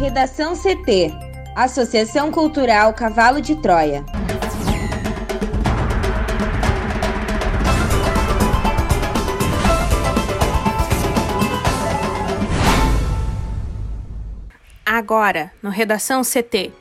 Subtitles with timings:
[0.00, 1.12] Redação CT
[1.54, 4.02] Associação Cultural Cavalo de Troia.
[14.86, 16.72] Agora, no Redação CT.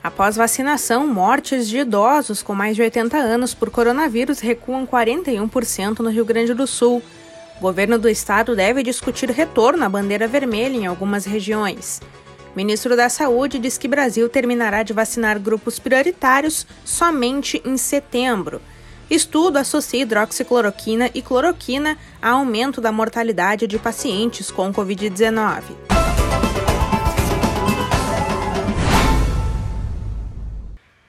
[0.00, 6.08] Após vacinação, mortes de idosos com mais de 80 anos por coronavírus recuam 41% no
[6.08, 7.02] Rio Grande do Sul.
[7.58, 12.00] O governo do estado deve discutir retorno à bandeira vermelha em algumas regiões.
[12.54, 18.60] Ministro da Saúde diz que Brasil terminará de vacinar grupos prioritários somente em setembro.
[19.08, 25.62] Estudo associa hidroxicloroquina e cloroquina a aumento da mortalidade de pacientes com Covid-19.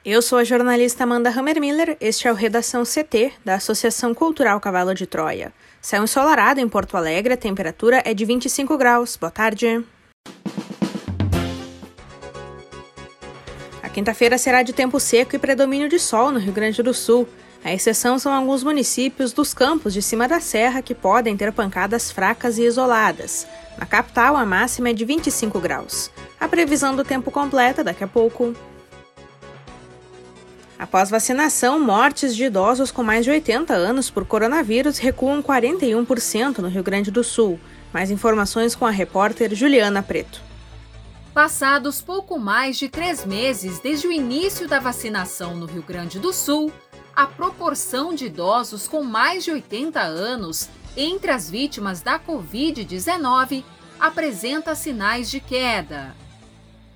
[0.04, 4.96] Eu sou a jornalista Amanda Hammermiller, este é o Redação CT, da Associação Cultural Cavalo
[4.96, 5.54] de Troia.
[5.80, 9.16] Céu ensolarado em Porto Alegre, a temperatura é de 25 graus.
[9.16, 9.84] Boa tarde.
[13.92, 17.28] Quinta-feira será de tempo seco e predomínio de sol no Rio Grande do Sul.
[17.64, 22.10] A exceção são alguns municípios dos campos de cima da serra que podem ter pancadas
[22.10, 23.46] fracas e isoladas.
[23.78, 26.10] Na capital, a máxima é de 25 graus.
[26.40, 28.56] A previsão do tempo completa daqui a pouco.
[30.80, 36.68] Após vacinação, mortes de idosos com mais de 80 anos por coronavírus recuam 41% no
[36.68, 37.60] Rio Grande do Sul.
[37.94, 40.51] Mais informações com a repórter Juliana Preto.
[41.34, 46.34] Passados pouco mais de três meses desde o início da vacinação no Rio Grande do
[46.34, 46.70] Sul,
[47.16, 53.64] a proporção de idosos com mais de 80 anos entre as vítimas da Covid-19
[53.98, 56.14] apresenta sinais de queda.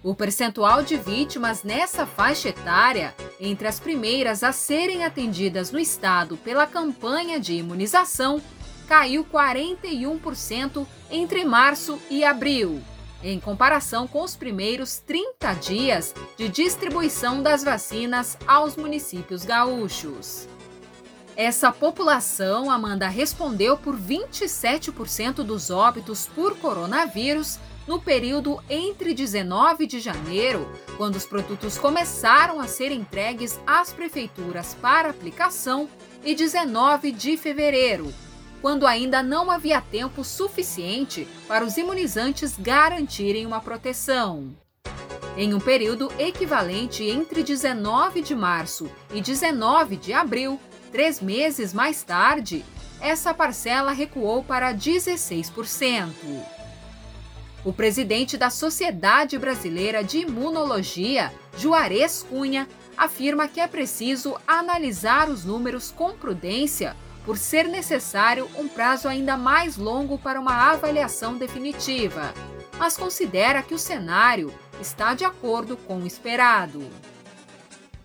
[0.03, 6.35] O percentual de vítimas nessa faixa etária, entre as primeiras a serem atendidas no estado
[6.35, 8.41] pela campanha de imunização,
[8.85, 12.83] caiu 41% entre março e abril,
[13.25, 20.47] em comparação com os primeiros 30 dias de distribuição das vacinas aos municípios gaúchos.
[21.35, 29.99] Essa população, Amanda, respondeu por 27% dos óbitos por coronavírus no período entre 19 de
[29.99, 35.89] janeiro, quando os produtos começaram a ser entregues às prefeituras para aplicação,
[36.23, 38.11] e 19 de fevereiro,
[38.61, 44.55] quando ainda não havia tempo suficiente para os imunizantes garantirem uma proteção.
[45.37, 50.59] Em um período equivalente entre 19 de março e 19 de abril,
[50.91, 52.63] três meses mais tarde,
[53.01, 56.09] essa parcela recuou para 16%.
[57.65, 65.43] O presidente da Sociedade Brasileira de Imunologia, Juarez Cunha, afirma que é preciso analisar os
[65.43, 66.95] números com prudência,
[67.25, 72.33] por ser necessário um prazo ainda mais longo para uma avaliação definitiva,
[72.77, 76.87] mas considera que o cenário está de acordo com o esperado.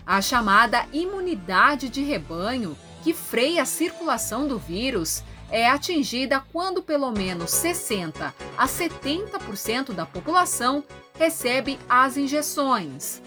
[0.07, 7.11] A chamada imunidade de rebanho, que freia a circulação do vírus, é atingida quando pelo
[7.11, 10.83] menos 60 a 70% da população
[11.19, 13.21] recebe as injeções.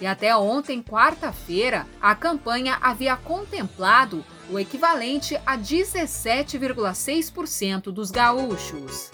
[0.00, 9.10] E até ontem, quarta-feira, a campanha havia contemplado o equivalente a 17,6% dos gaúchos.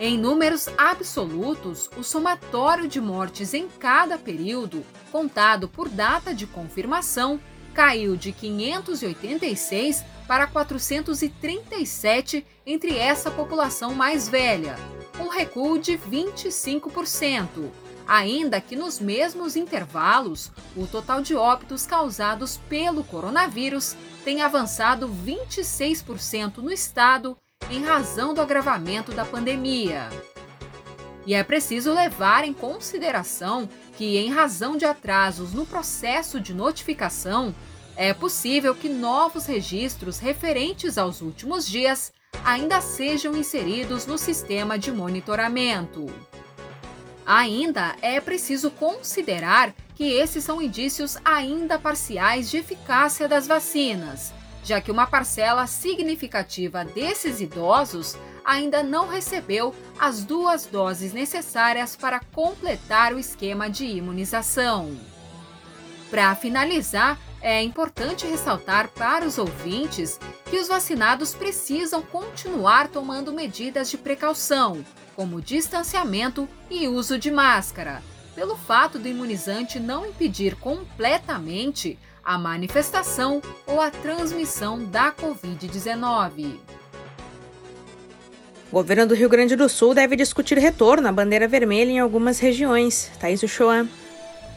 [0.00, 7.38] Em números absolutos, o somatório de mortes em cada período, contado por data de confirmação,
[7.74, 14.76] caiu de 586 para 437 entre essa população mais velha,
[15.20, 17.46] um recuo de 25%,
[18.10, 23.94] ainda que nos mesmos intervalos, o total de óbitos causados pelo coronavírus
[24.24, 27.38] tem avançado 26% no estado
[27.70, 30.08] em razão do agravamento da pandemia.
[31.24, 37.54] E é preciso levar em consideração que, em razão de atrasos no processo de notificação,
[37.94, 42.12] é possível que novos registros referentes aos últimos dias
[42.44, 46.06] ainda sejam inseridos no sistema de monitoramento.
[47.32, 54.32] Ainda é preciso considerar que esses são indícios ainda parciais de eficácia das vacinas,
[54.64, 62.18] já que uma parcela significativa desses idosos ainda não recebeu as duas doses necessárias para
[62.18, 64.98] completar o esquema de imunização.
[66.10, 70.18] Para finalizar, é importante ressaltar para os ouvintes
[70.50, 74.84] que os vacinados precisam continuar tomando medidas de precaução,
[75.20, 78.02] como distanciamento e uso de máscara,
[78.34, 86.54] pelo fato do imunizante não impedir completamente a manifestação ou a transmissão da Covid-19.
[88.72, 92.38] O governo do Rio Grande do Sul deve discutir retorno à bandeira vermelha em algumas
[92.38, 93.12] regiões.
[93.20, 93.86] Thaís Uchoa.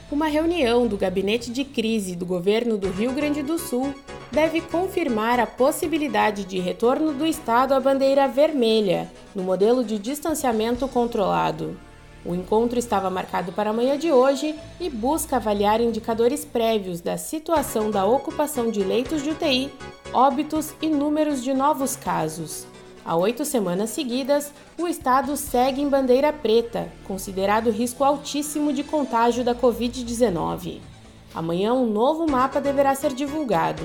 [0.09, 3.93] Uma reunião do gabinete de crise do governo do Rio Grande do Sul
[4.33, 10.87] deve confirmar a possibilidade de retorno do estado à bandeira vermelha, no modelo de distanciamento
[10.87, 11.77] controlado.
[12.25, 17.91] O encontro estava marcado para amanhã de hoje e busca avaliar indicadores prévios da situação
[17.91, 19.71] da ocupação de leitos de UTI,
[20.11, 22.65] óbitos e números de novos casos.
[23.05, 29.43] Há oito semanas seguidas, o estado segue em bandeira preta, considerado risco altíssimo de contágio
[29.43, 30.79] da Covid-19.
[31.35, 33.83] Amanhã, um novo mapa deverá ser divulgado.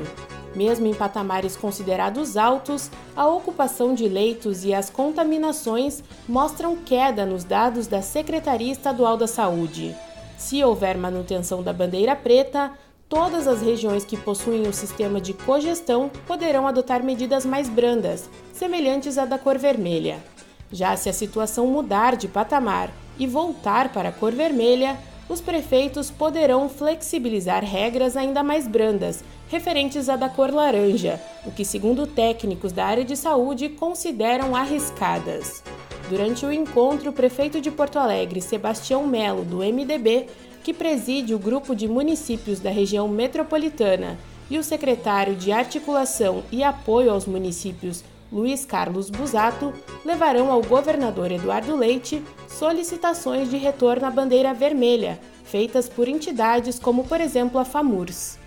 [0.55, 7.45] Mesmo em patamares considerados altos, a ocupação de leitos e as contaminações mostram queda nos
[7.45, 9.95] dados da Secretaria Estadual da Saúde.
[10.37, 12.73] Se houver manutenção da bandeira preta,
[13.09, 19.19] todas as regiões que possuem o sistema de cogestão poderão adotar medidas mais brandas, semelhantes
[19.19, 20.23] à da cor vermelha.
[20.71, 24.97] Já se a situação mudar de patamar e voltar para a cor vermelha,
[25.29, 31.65] os prefeitos poderão flexibilizar regras ainda mais brandas, referentes à da cor laranja, o que,
[31.65, 35.63] segundo técnicos da área de saúde, consideram arriscadas.
[36.09, 40.27] Durante o encontro, o prefeito de Porto Alegre, Sebastião Melo, do MDB,
[40.65, 44.19] que preside o grupo de municípios da região metropolitana,
[44.51, 49.73] e o secretário de Articulação e Apoio aos Municípios, Luiz Carlos Busato,
[50.05, 57.05] levarão ao governador Eduardo Leite solicitações de retorno à bandeira vermelha, feitas por entidades como,
[57.05, 58.39] por exemplo, a FAMURS.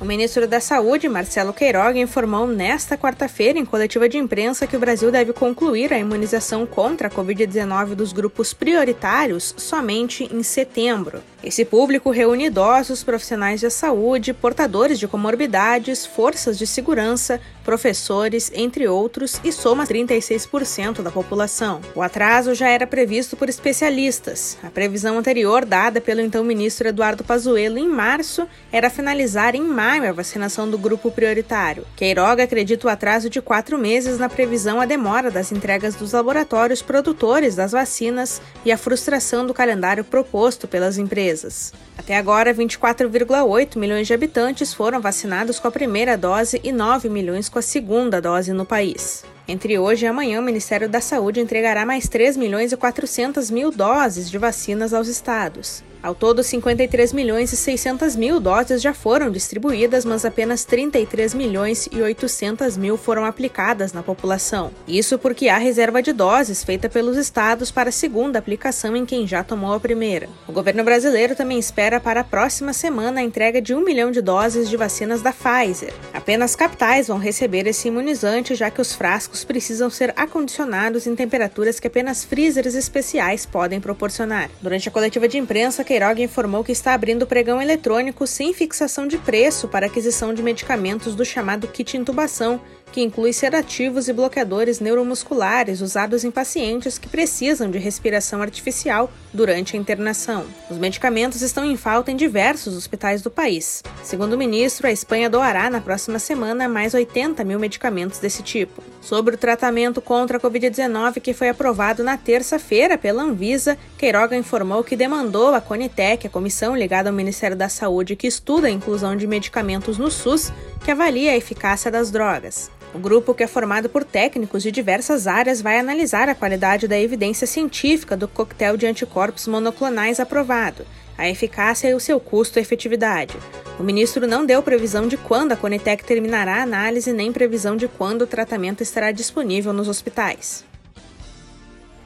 [0.00, 4.80] O ministro da Saúde, Marcelo Queiroga, informou nesta quarta-feira, em coletiva de imprensa, que o
[4.80, 11.22] Brasil deve concluir a imunização contra a Covid-19 dos grupos prioritários somente em setembro.
[11.44, 18.88] Esse público reúne idosos, profissionais de saúde, portadores de comorbidades, forças de segurança, professores, entre
[18.88, 21.80] outros, e soma 36% da população.
[21.94, 24.58] O atraso já era previsto por especialistas.
[24.62, 30.08] A previsão anterior, dada pelo então ministro Eduardo Pazuello em março, era finalizar em maio
[30.08, 31.86] a vacinação do grupo prioritário.
[31.94, 36.80] Queiroga acredita o atraso de quatro meses na previsão a demora das entregas dos laboratórios
[36.80, 41.70] produtores das vacinas e a frustração do calendário proposto pelas empresas.
[41.98, 47.50] Até agora, 24,8 milhões de habitantes foram vacinados com a primeira dose e 9 milhões
[47.50, 49.22] com a segunda dose no país.
[49.46, 53.70] Entre hoje e amanhã, o Ministério da Saúde entregará mais 3 milhões e 400 mil
[53.70, 55.84] doses de vacinas aos estados.
[56.04, 61.88] Ao todo, 53 milhões e 600 mil doses já foram distribuídas, mas apenas 33 milhões
[61.90, 64.70] e 800 mil foram aplicadas na população.
[64.86, 69.26] Isso porque há reserva de doses feita pelos estados para a segunda aplicação em quem
[69.26, 70.28] já tomou a primeira.
[70.46, 74.20] O governo brasileiro também espera para a próxima semana a entrega de um milhão de
[74.20, 75.94] doses de vacinas da Pfizer.
[76.12, 81.80] Apenas capitais vão receber esse imunizante, já que os frascos precisam ser acondicionados em temperaturas
[81.80, 84.50] que apenas freezers especiais podem proporcionar.
[84.60, 89.16] Durante a coletiva de imprensa, Queiroga informou que está abrindo pregão eletrônico sem fixação de
[89.16, 92.60] preço para aquisição de medicamentos do chamado kit intubação,
[92.94, 99.76] que inclui sedativos e bloqueadores neuromusculares usados em pacientes que precisam de respiração artificial durante
[99.76, 100.44] a internação.
[100.70, 103.82] Os medicamentos estão em falta em diversos hospitais do país.
[104.04, 108.80] Segundo o ministro, a Espanha doará na próxima semana mais 80 mil medicamentos desse tipo.
[109.00, 114.84] Sobre o tratamento contra a Covid-19 que foi aprovado na terça-feira pela Anvisa, Queiroga informou
[114.84, 119.16] que demandou à Conitec, a comissão ligada ao Ministério da Saúde que estuda a inclusão
[119.16, 120.52] de medicamentos no SUS,
[120.84, 122.70] que avalie a eficácia das drogas.
[122.94, 126.98] O grupo, que é formado por técnicos de diversas áreas, vai analisar a qualidade da
[126.98, 130.86] evidência científica do coquetel de anticorpos monoclonais aprovado,
[131.18, 133.36] a eficácia e o seu custo e efetividade.
[133.80, 137.88] O ministro não deu previsão de quando a Conitec terminará a análise nem previsão de
[137.88, 140.64] quando o tratamento estará disponível nos hospitais.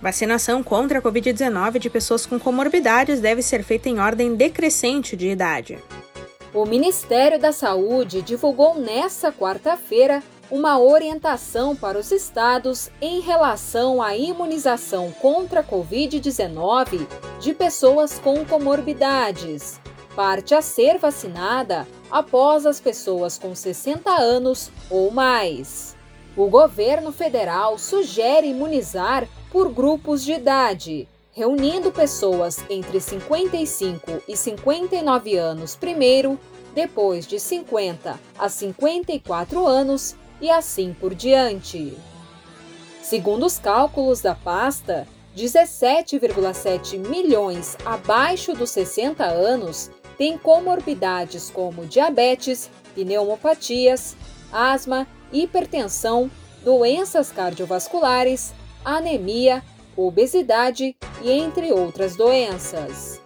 [0.01, 5.29] Vacinação contra a Covid-19 de pessoas com comorbidades deve ser feita em ordem decrescente de
[5.29, 5.79] idade.
[6.55, 14.17] O Ministério da Saúde divulgou nesta quarta-feira uma orientação para os estados em relação à
[14.17, 17.07] imunização contra a Covid-19
[17.39, 19.79] de pessoas com comorbidades,
[20.17, 25.95] parte a ser vacinada após as pessoas com 60 anos ou mais.
[26.37, 35.37] O governo federal sugere imunizar por grupos de idade, reunindo pessoas entre 55 e 59
[35.37, 36.39] anos primeiro,
[36.75, 41.97] depois de 50 a 54 anos e assim por diante.
[43.03, 52.69] Segundo os cálculos da pasta, 17,7 milhões abaixo dos 60 anos têm comorbidades como diabetes,
[52.95, 54.17] pneumopatias,
[54.53, 56.31] asma, hipertensão,
[56.65, 58.53] doenças cardiovasculares,
[58.85, 59.63] anemia,
[59.97, 63.21] obesidade e entre outras doenças.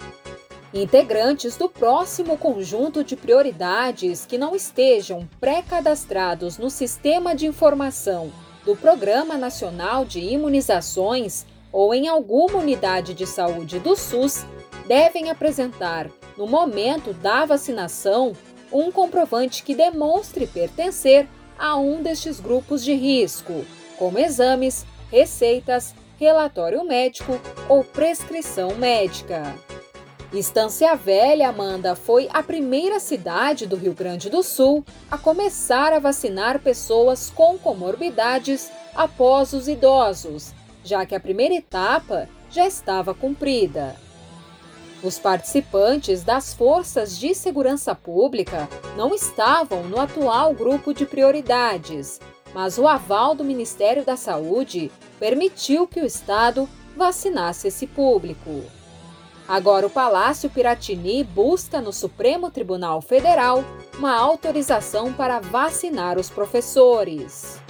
[0.75, 8.33] Integrantes do próximo conjunto de prioridades que não estejam pré-cadastrados no Sistema de Informação
[8.65, 14.47] do Programa Nacional de Imunizações ou em alguma unidade de saúde do SUS
[14.89, 18.33] devem apresentar, no momento da vacinação,
[18.73, 23.63] um comprovante que demonstre pertencer a um destes grupos de risco,
[23.99, 27.39] como exames, receitas, relatório médico
[27.69, 29.55] ou prescrição médica.
[30.39, 35.99] Estância Velha, Amanda, foi a primeira cidade do Rio Grande do Sul a começar a
[35.99, 43.95] vacinar pessoas com comorbidades após os idosos, já que a primeira etapa já estava cumprida.
[45.03, 52.19] Os participantes das forças de segurança pública não estavam no atual grupo de prioridades,
[52.55, 58.63] mas o aval do Ministério da Saúde permitiu que o Estado vacinasse esse público.
[59.53, 63.63] Agora, o Palácio Piratini busca no Supremo Tribunal Federal
[63.99, 67.61] uma autorização para vacinar os professores.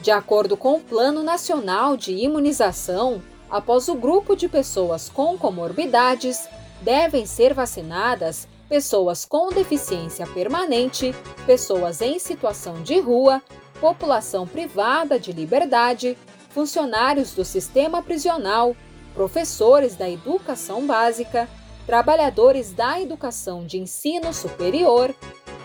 [0.00, 6.48] De acordo com o Plano Nacional de Imunização, após o grupo de pessoas com comorbidades,
[6.80, 11.14] devem ser vacinadas pessoas com deficiência permanente,
[11.44, 13.42] pessoas em situação de rua,
[13.82, 16.16] população privada de liberdade,
[16.48, 18.74] funcionários do sistema prisional,
[19.14, 21.48] professores da educação básica,
[21.86, 25.14] trabalhadores da educação de ensino superior,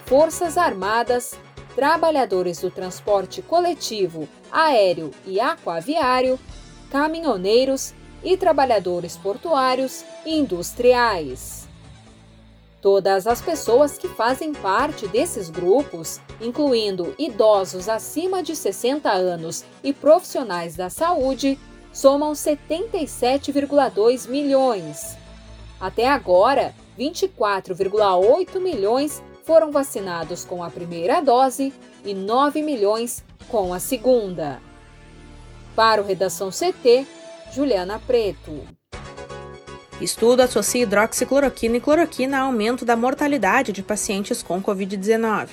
[0.05, 1.35] forças armadas,
[1.75, 6.39] trabalhadores do transporte coletivo, aéreo e aquaviário,
[6.89, 11.67] caminhoneiros e trabalhadores portuários e industriais.
[12.81, 19.91] Todas as pessoas que fazem parte desses grupos, incluindo idosos acima de 60 anos e
[19.91, 21.59] profissionais da saúde,
[21.91, 25.17] somam 77,2 milhões.
[25.79, 33.79] Até agora, 24,8 milhões foram vacinados com a primeira dose e 9 milhões com a
[33.79, 34.61] segunda.
[35.75, 37.07] Para o Redação CT,
[37.53, 38.61] Juliana Preto.
[40.01, 45.49] Estudo associa hidroxicloroquina e cloroquina a aumento da mortalidade de pacientes com Covid-19.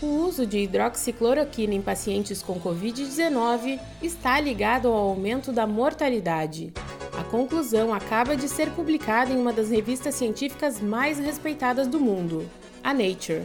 [0.00, 6.72] O uso de hidroxicloroquina em pacientes com Covid-19 está ligado ao aumento da mortalidade.
[7.18, 12.48] A conclusão acaba de ser publicada em uma das revistas científicas mais respeitadas do mundo,
[12.80, 13.42] a Nature.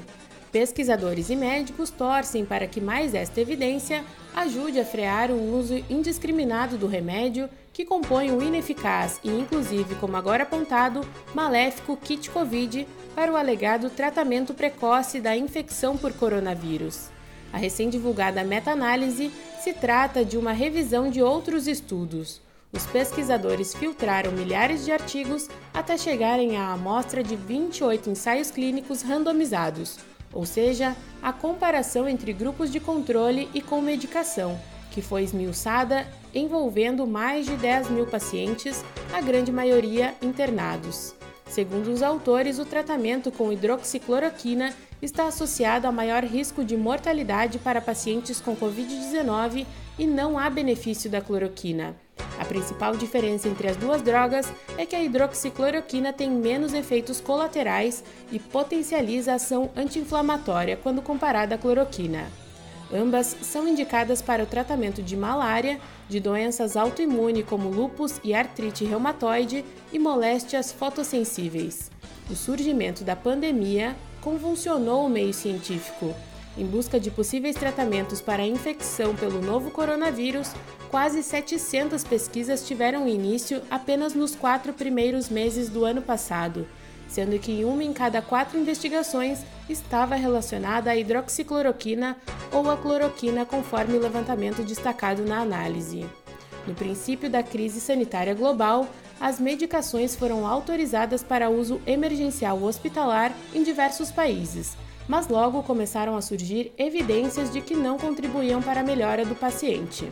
[0.51, 4.03] Pesquisadores e médicos torcem para que mais esta evidência
[4.36, 10.15] ajude a frear o uso indiscriminado do remédio que compõe o ineficaz e, inclusive, como
[10.15, 11.01] agora apontado,
[11.34, 17.10] maléfico kit Covid para o alegado tratamento precoce da infecção por coronavírus.
[17.51, 22.42] A recém-divulgada meta-análise se trata de uma revisão de outros estudos.
[22.72, 30.00] Os pesquisadores filtraram milhares de artigos até chegarem à amostra de 28 ensaios clínicos randomizados,
[30.32, 37.06] ou seja, a comparação entre grupos de controle e com medicação, que foi esmiuçada envolvendo
[37.06, 41.16] mais de 10 mil pacientes, a grande maioria internados.
[41.48, 47.80] Segundo os autores, o tratamento com hidroxicloroquina está associado a maior risco de mortalidade para
[47.80, 49.66] pacientes com Covid-19
[50.00, 51.96] e não há benefício da cloroquina.
[52.40, 58.04] A principal diferença entre as duas drogas é que a hidroxicloroquina tem menos efeitos colaterais
[58.32, 62.28] e potencializa a ação anti-inflamatória quando comparada à cloroquina.
[62.94, 68.86] Ambas são indicadas para o tratamento de malária, de doenças autoimunes como lúpus e artrite
[68.86, 71.90] reumatoide e moléstias fotossensíveis.
[72.30, 76.14] O surgimento da pandemia convulsionou o meio científico.
[76.56, 80.52] Em busca de possíveis tratamentos para a infecção pelo novo coronavírus,
[80.92, 86.68] quase 700 pesquisas tiveram início apenas nos quatro primeiros meses do ano passado
[87.13, 92.17] sendo que uma em cada quatro investigações estava relacionada à hidroxicloroquina
[92.51, 96.08] ou à cloroquina, conforme o levantamento destacado na análise.
[96.65, 98.88] No princípio da crise sanitária global,
[99.22, 104.75] as medicações foram autorizadas para uso emergencial hospitalar em diversos países,
[105.08, 110.10] mas logo começaram a surgir evidências de que não contribuíam para a melhora do paciente.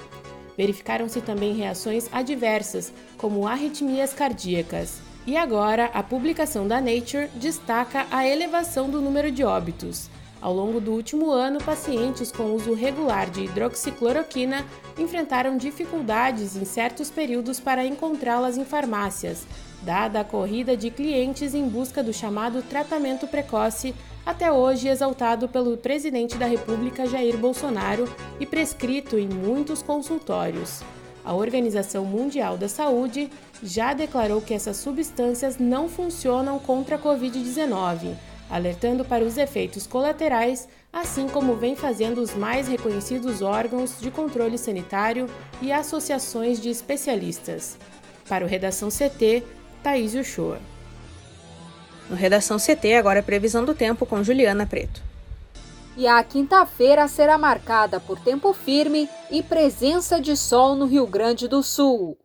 [0.56, 5.02] Verificaram-se também reações adversas, como arritmias cardíacas.
[5.26, 10.10] E agora, a publicação da Nature destaca a elevação do número de óbitos.
[10.42, 14.66] Ao longo do último ano, pacientes com uso regular de hidroxicloroquina
[14.98, 19.46] enfrentaram dificuldades em certos períodos para encontrá-las em farmácias,
[19.84, 23.94] dada a corrida de clientes em busca do chamado tratamento precoce,
[24.26, 30.82] até hoje exaltado pelo presidente da República Jair Bolsonaro e prescrito em muitos consultórios.
[31.24, 33.30] A Organização Mundial da Saúde
[33.64, 38.16] já declarou que essas substâncias não funcionam contra a Covid-19,
[38.50, 44.58] alertando para os efeitos colaterais, assim como vem fazendo os mais reconhecidos órgãos de controle
[44.58, 45.30] sanitário
[45.62, 47.78] e associações de especialistas.
[48.28, 49.44] Para o Redação CT,
[49.84, 50.60] Thaís Uchoa.
[52.10, 55.02] No Redação CT, agora é previsão do tempo com Juliana Preto.
[55.96, 61.48] E a quinta-feira será marcada por tempo firme e presença de sol no Rio Grande
[61.48, 62.18] do Sul.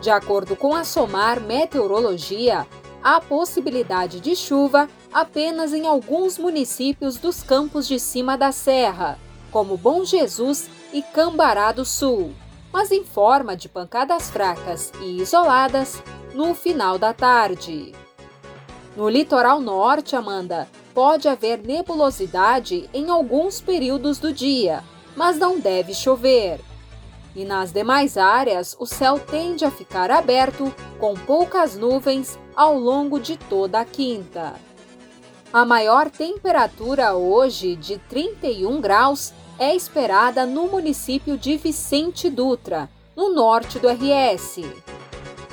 [0.00, 2.66] De acordo com a SOMAR Meteorologia,
[3.02, 9.18] há possibilidade de chuva apenas em alguns municípios dos campos de cima da serra,
[9.50, 12.32] como Bom Jesus e Cambará do Sul,
[12.72, 16.00] mas em forma de pancadas fracas e isoladas
[16.34, 17.92] no final da tarde.
[18.96, 24.82] No litoral norte, Amanda, pode haver nebulosidade em alguns períodos do dia,
[25.16, 26.60] mas não deve chover.
[27.38, 33.20] E nas demais áreas, o céu tende a ficar aberto, com poucas nuvens ao longo
[33.20, 34.56] de toda a quinta.
[35.52, 43.32] A maior temperatura hoje, de 31 graus, é esperada no município de Vicente Dutra, no
[43.32, 44.62] norte do RS.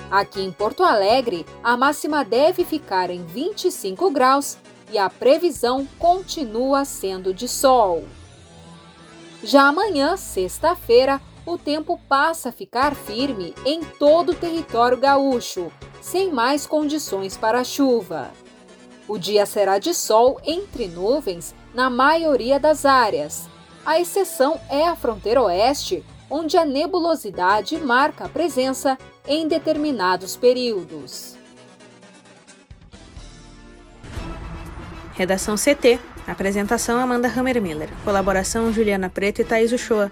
[0.10, 4.58] Aqui em Porto Alegre, a máxima deve ficar em 25 graus
[4.92, 8.06] e a previsão continua sendo de sol.
[9.44, 15.72] Já amanhã, sexta-feira, o tempo passa a ficar firme em todo o território gaúcho,
[16.02, 18.32] sem mais condições para chuva.
[19.08, 23.48] O dia será de sol entre nuvens na maioria das áreas.
[23.86, 28.98] A exceção é a fronteira oeste, onde a nebulosidade marca a presença
[29.28, 31.36] em determinados períodos.
[35.14, 36.00] Redação CT.
[36.28, 37.90] Apresentação Amanda Hammermiller.
[38.04, 40.12] Colaboração Juliana Preto e Thaís Uchoa.